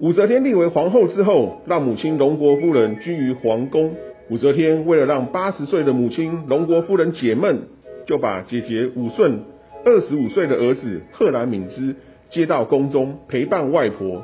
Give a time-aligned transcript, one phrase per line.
[0.00, 3.94] 武则天立为皇后之后，让母亲荣国夫人居于皇宫。
[4.30, 7.64] 武则天为了让八十岁的母亲荣国夫人解闷，
[8.06, 9.40] 就把姐姐武顺、
[9.84, 11.96] 二十五岁的儿子贺兰敏之
[12.30, 14.22] 接到宫中陪伴外婆。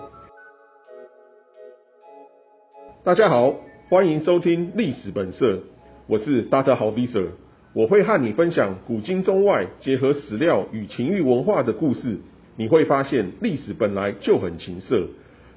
[3.05, 3.57] 大家好，
[3.91, 5.59] 欢迎收听历史本色，
[6.07, 7.33] 我是大特豪比者，
[7.75, 12.17] 我会和你分享古今中外结合史料与情欲文化的故事。
[12.57, 15.07] 你会发现历史本来就很情色。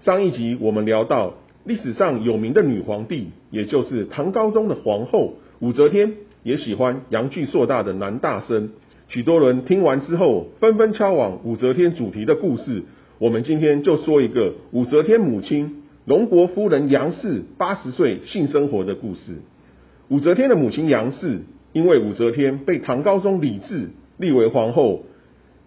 [0.02, 1.34] 上一集我们聊到
[1.66, 8.70] 历史上有名的女皇帝，也就是唐高宗的皇后武则天，也喜欢阳具硕大的男大生。
[9.10, 12.84] 许多人听完之后纷纷敲往武则天主题的故事。
[13.18, 19.40] 我们今天就说一个武则天母亲荣国夫人杨氏八十岁性生活的故事。
[20.08, 21.42] 武则天的母亲杨氏，
[21.74, 25.04] 因为武则天被唐高宗李治立为皇后，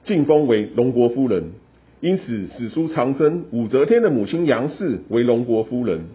[0.05, 1.53] 晋封为荣国夫人。
[2.03, 6.07] 因此，史书常称武则天的母亲杨氏为荣国夫人。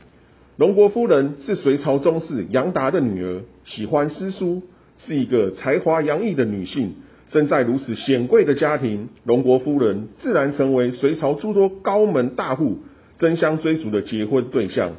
[0.57, 4.63] 荣国夫人是隋朝宗室杨达的女儿，喜欢诗书，
[4.97, 6.95] 是一个才华洋溢的女性。
[7.29, 12.79] 生在如此显贵的家庭，荣国夫人自然成为隋朝诸多高门大户
[13.17, 14.91] 争相追逐的结婚对象。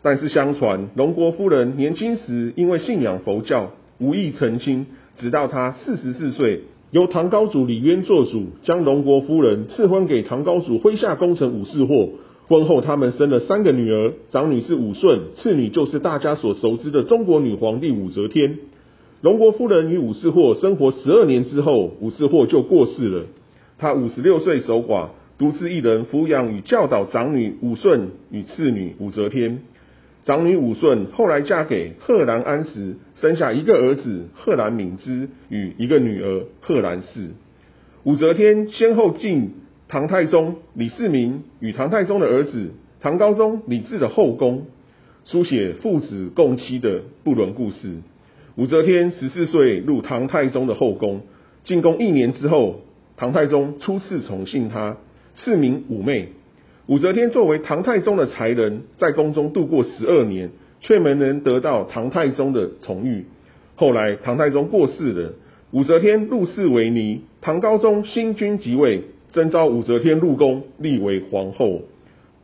[0.00, 4.86] 但是，相传荣国夫人年轻时因为信仰佛教，无意成亲，
[5.18, 6.62] 直到她四十四岁。
[6.92, 12.10] 由唐高祖李渊做主，将荣国夫人赐婚给唐高祖麾下功臣武士霍。
[12.48, 18.58] 婚后，他们生了三个女儿，长女是武顺，次女就是大家所熟知的中国女皇帝武则天。
[19.22, 23.24] 荣国夫人与武士霍生活十二年之后，武士霍就过世了。
[23.78, 25.06] 他五十六岁守寡，
[25.38, 29.62] 独自一人抚养与教导长女武顺与次女武则天。
[30.24, 37.30] 长女武顺后来嫁给贺兰安时，生下一个儿子贺兰敏之与一个女儿贺兰氏。
[38.04, 39.50] 武则天先后进
[39.88, 42.70] 唐太宗李世民与唐太宗的儿子
[43.00, 44.66] 唐高宗李治的后宫，
[45.24, 47.96] 书写父子共妻的不伦故事。
[48.54, 51.22] 武则天十四岁入唐太宗的后宫，
[51.64, 52.82] 进宫一年之后，
[53.16, 54.98] 唐太宗初次宠幸她，
[55.34, 56.28] 赐名武媚。
[56.86, 60.50] 武则天作为唐太宗的才人，在宫中度过十二年，
[60.80, 63.24] 却没能得到唐太宗的宠遇。
[63.76, 65.32] 后来唐太宗过世了，
[65.70, 71.82] 武则天入世为尼，唐高宗新君即位，征召武则天入宫，立为皇后。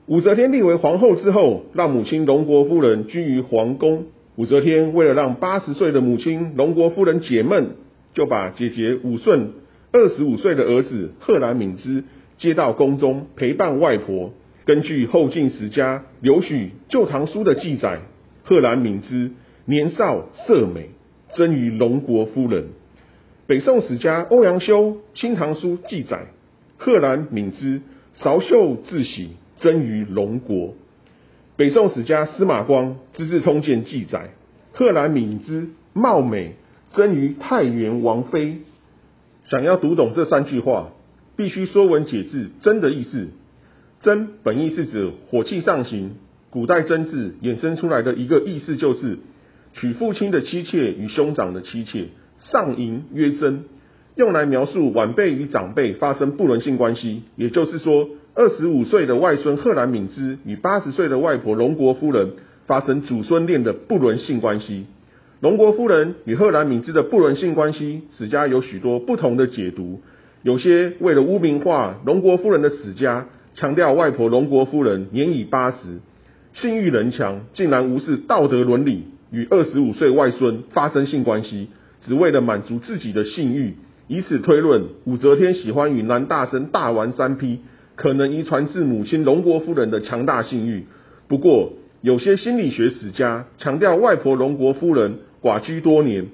[0.06, 4.04] 武则天立为皇后之后，让母亲荣国夫人居于皇宫。
[4.36, 7.70] 武则天为了让八十岁的母亲荣国夫人解闷，
[8.14, 9.50] 就把姐姐武顺、
[9.90, 12.04] 二十五岁的儿子贺兰敏之。
[12.38, 14.30] 接到宫中陪伴外婆。
[14.64, 18.00] 根据后晋史家刘许《旧唐书》的记载，
[18.44, 19.32] 贺兰敏之
[19.64, 20.90] 年少色美，
[21.34, 22.68] 贞于荣国夫人。
[23.46, 26.26] 北宋史家欧阳修《新唐书》记载，
[26.76, 27.80] 贺兰敏之
[28.14, 30.74] 韶秀自喜，贞于荣国。
[31.56, 34.30] 北宋史家司马光《资治通鉴》记载，
[34.72, 36.56] 贺兰敏之貌美，
[36.90, 38.58] 贞于太原王妃。
[39.44, 40.90] 想要读懂这三句话。
[41.38, 43.28] 必须说文解字“真”的意思。
[44.00, 46.16] 真本意是指火气上行，
[46.50, 49.20] 古代真字衍生出来的一个意思就是
[49.72, 52.06] 娶父亲的妻妾与兄长的妻妾，
[52.38, 53.66] 上淫曰真，
[54.16, 57.22] 用来描述晚辈与长辈发生不伦性关系。
[57.36, 62.32] 也就是说，二十五岁的外孙贺兰敏之与八十岁的外婆荣国夫人
[62.66, 64.86] 发生祖孙恋的不伦性关系。
[65.40, 70.00] 荣国夫人与贺兰敏之的不伦性关系，史家有许多不同的解读。
[70.42, 75.98] 有些为了污名化荣国夫人的史家，强调外婆荣国夫人年已八十，
[76.52, 81.68] 性欲人强，竟然无视道德伦理，与二十五岁外孙发生性关系，
[82.02, 83.74] 只为了满足自己的性欲。
[84.06, 87.58] 以此推论，武则天喜欢与男大生大玩三 P，
[87.96, 90.86] 可能遗传自母亲荣国夫人的强大性欲。
[91.26, 96.26] 不过，有些心理学史家强调外婆荣国夫人寡居多年。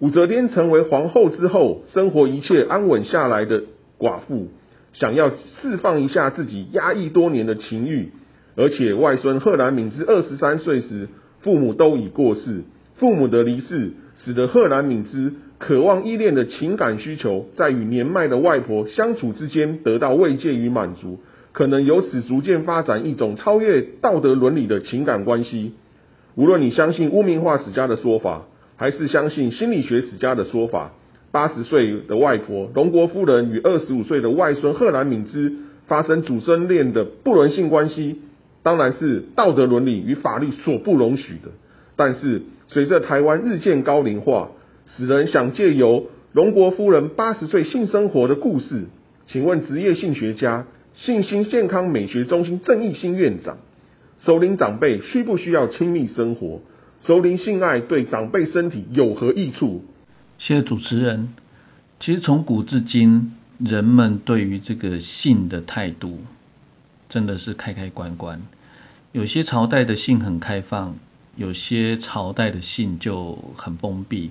[0.00, 3.64] 武则天成为皇后之后，生活一切安稳下来的
[3.98, 4.48] 寡妇，
[4.94, 5.30] 想要
[5.60, 8.08] 释放一下自己压抑多年的情欲，
[8.56, 11.08] 而且外孙贺兰敏之二十三岁时，
[11.42, 12.62] 父母都已过世，
[12.96, 21.20] 父母的离世使得贺兰敏之渴望依恋的情感需求，在与年迈的外婆相处之间得到慰藉与满足，
[21.52, 25.74] 可能由此逐渐发展一种超越道德伦理的情感关系。
[26.36, 28.46] 无论你相信污名化史家的说法。
[28.80, 30.92] 还是相信心理学史家的说法，
[31.32, 35.52] 八十岁的外婆荣国夫人与二十五岁的外孙贺兰敏之
[35.86, 38.20] 发生祖孙恋的不伦性关系，
[38.62, 41.50] 当然是道德伦理与法律所不容许的。
[41.94, 44.52] 但是随着台湾日渐高龄化，
[44.86, 48.86] 使人想借由荣国夫人八十岁性生活的故事，
[49.26, 53.58] 请问职业性学家信心健康美学中心郑义兴院长。
[54.20, 56.62] 熟龄长辈需不需要亲密生活？
[57.06, 59.82] 熟龄性爱对长辈身体有何益处？
[60.36, 61.32] 谢谢主持人。
[61.98, 66.18] 其实从古至今，人们对于这个性的态度
[67.08, 68.42] 真的是开开关关。
[69.12, 70.96] 有些朝代的性很开放，
[71.36, 74.30] 有些朝代的性就很封闭。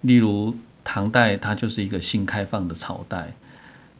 [0.00, 0.54] 例如
[0.84, 3.34] 唐代，它就是一个性开放的朝代。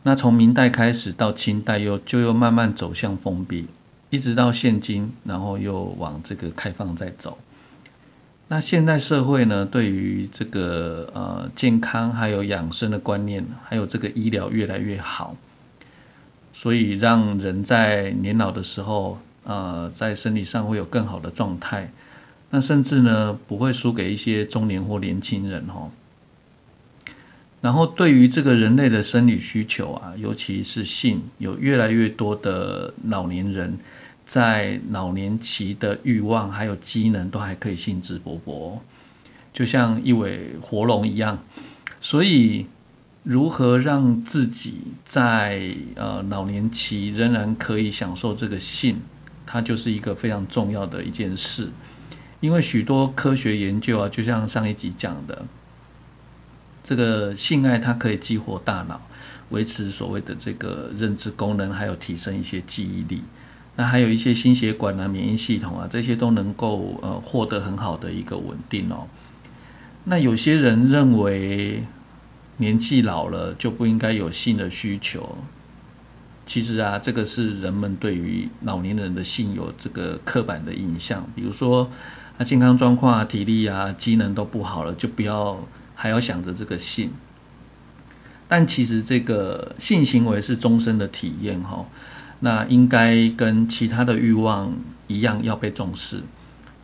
[0.04, 3.66] 那从明代开始到清代，又就又慢慢走向封闭。
[4.10, 7.38] 一直到现今，然后又往这个开放在走。
[8.50, 15.36] 那现代社会呢，对于这个呃健康还有养生的观念，还有这个医疗越来越好，
[16.54, 21.92] 所以让人在年老的时候，呃，在身体上会有更好的状态。
[22.48, 25.90] 那甚至呢，不会输给一些中年或年轻人哦。
[27.60, 33.78] 然后对于这个人类的生理需求啊，尤其是性，有越来越多的老年人
[34.28, 38.80] 在老年期的欲望还有机能都还可以兴致勃勃，
[39.54, 41.42] 就像一尾活龙一样。
[42.02, 42.66] 所以，
[43.22, 49.00] 如何让自己在呃老年期仍然可以享受这个性，
[49.46, 51.70] 它就是一个非常重要的一件事。
[52.40, 55.46] 因为许多科学研究啊，就像上一集讲的。
[56.84, 59.00] 这个性爱它可以激活大脑，
[59.48, 63.22] 维持所谓的这个认知功能，还有提升一些记忆力。
[63.78, 69.06] 那还有一些心血管啊、免疫系统啊，这些都能够呃获得很好的一个稳定哦。
[70.02, 71.84] 那有些人认为
[72.56, 75.38] 年纪老了就不应该有性的需求，
[76.44, 81.30] 其实啊，这个是人们对于老年人的性有这个刻板的印象。
[81.36, 81.90] 比如说，
[82.36, 85.60] 他健康状况啊、体力啊、机能都不好了，就不要。
[86.00, 87.10] 还要想着这个性，
[88.46, 91.86] 但其实这个性行为是终身的体验哈，
[92.40, 94.76] 那应该跟其他的欲望
[95.06, 96.22] 一样要被重视。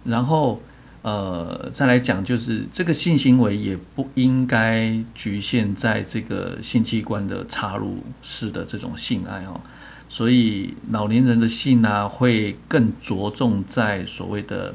[0.05, 0.61] 然后
[1.03, 9.61] 呃再来讲，就是这个性行为也不应该局限在这个性器官的插入式的这种性爱哦。
[10.09, 14.75] 所以老年人的性啊，会更着重在所谓的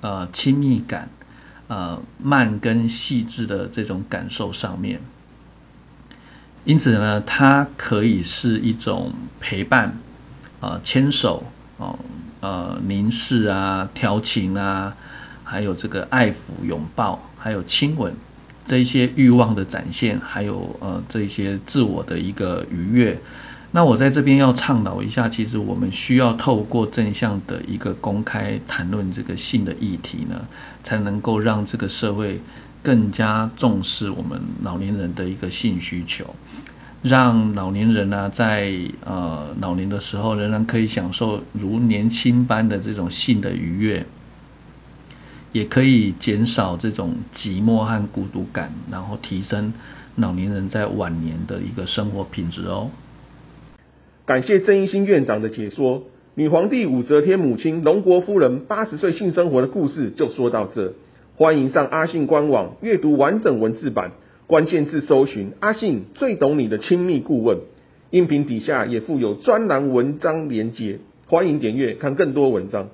[0.00, 1.08] 呃亲密感。
[1.72, 5.00] 呃，慢跟细致的这种感受上面，
[6.64, 10.00] 因此呢，它可以是一种陪伴，
[10.60, 11.44] 啊，牵手，
[11.78, 11.98] 哦，
[12.40, 14.96] 呃，凝视啊，调情啊，
[15.44, 18.14] 还有这个爱抚、拥抱，还有亲吻，
[18.64, 23.20] 这一些欲望的展现，还有呃，这些自我的一个愉悦。
[23.72, 30.48] 那我在这边要倡导一下，其实我们需要透过正向的一个公开谈论这个性的议题呢，
[30.82, 32.40] 才能够让这个社会
[32.82, 36.34] 更加重视我们老年人的一个性需求，
[37.02, 38.72] 让老年人呢在
[39.04, 44.04] 呃老年的时候仍然可以享受如年轻般的这种性的愉悦，
[45.52, 49.72] 也可以减少这种寂寞和孤独感，然后提升
[50.16, 52.90] 老年人在晚年的一个生活品质哦。
[54.26, 56.02] 感谢郑一新院长的解说。
[56.36, 60.94] 女皇帝武则天母亲隆国夫人八十岁性生活的故事就说到这。
[61.36, 64.12] 欢迎上阿信官网阅读完整文字版，
[64.50, 67.58] 关键字搜寻阿信最懂你的亲密顾问。
[68.10, 70.98] 音频底下也附有专栏文章连接，
[71.28, 72.88] 欢迎点阅看更多文章。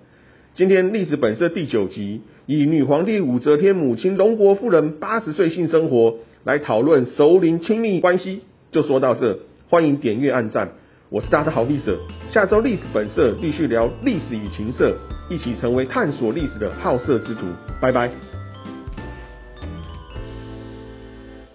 [0.53, 9.39] 今天历史本色第九集，以女皇帝武则天母亲隆国夫人八十岁性生活来讨论熟龄亲密关系，就说到这。
[9.71, 10.73] 欢迎点阅按赞。
[11.09, 11.97] 我是大家的好历史，
[12.31, 14.95] 下周历史本色继续聊历史与情色，
[15.31, 17.47] 一起成为探索历史的好色之徒。
[17.81, 18.11] 拜拜。